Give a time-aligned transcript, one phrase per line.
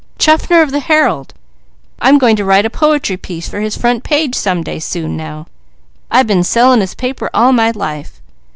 [0.17, 1.35] "Chaffner of the Herald.
[1.99, 5.45] I'm going to write a poetry piece for his front page, some day soon now.
[6.09, 8.19] I been selling his paper all my life."